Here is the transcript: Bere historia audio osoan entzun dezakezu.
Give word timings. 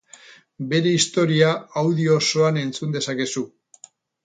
Bere 0.71 0.93
historia 0.99 1.51
audio 1.83 2.17
osoan 2.23 2.59
entzun 2.65 2.99
dezakezu. 2.99 3.47